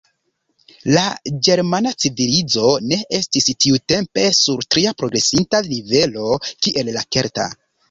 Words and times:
La 0.93 1.01
ĝermana 1.47 1.91
civilizo 2.03 2.71
ne 2.93 2.99
estis 3.19 3.51
tiutempe 3.67 4.25
sur 4.39 4.65
tia 4.77 4.97
progresinta 5.05 5.63
nivelo 5.71 6.35
kiel 6.49 6.93
la 6.99 7.09
kelta. 7.17 7.51